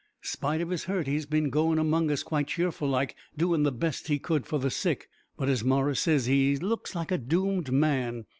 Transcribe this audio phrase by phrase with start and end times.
[0.23, 4.07] Spite of his hurt he's bin goin' among us quite cheerful like, doin' the best
[4.07, 8.25] he could for the sick; but as Morris says, he looks like a doomed man.